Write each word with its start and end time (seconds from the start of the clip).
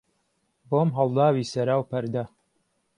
بۆم 0.69 0.89
ههڵداوی 0.97 1.49
سەرا 1.51 1.75
و 1.79 1.87
پهرده 1.89 2.23